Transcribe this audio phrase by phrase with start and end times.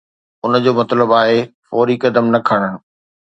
[0.45, 2.71] ان جو مطلب آهي فوري قدم نه کڻڻ.